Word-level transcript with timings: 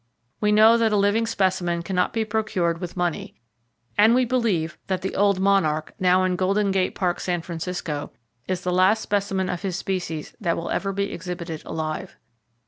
We 0.39 0.51
know 0.51 0.79
that 0.79 0.91
a 0.91 0.97
living 0.97 1.27
specimen 1.27 1.83
can 1.83 1.95
not 1.95 2.11
be 2.11 2.25
procured 2.25 2.81
with 2.81 2.97
money, 2.97 3.35
and 3.99 4.15
we 4.15 4.25
believe 4.25 4.79
that 4.87 5.05
"Old 5.15 5.39
Monarch" 5.39 5.93
now 5.99 6.23
in 6.23 6.35
Golden 6.35 6.71
Gate 6.71 6.95
Park, 6.95 7.19
San 7.19 7.43
Francisco, 7.43 8.11
is 8.47 8.61
the 8.61 8.73
last 8.73 9.03
specimen 9.03 9.47
of 9.47 9.61
his 9.61 9.75
species 9.75 10.35
that 10.41 10.57
ever 10.57 10.89
will 10.89 10.95
be 10.95 11.11
exhibited 11.13 11.61
alive. 11.67 12.17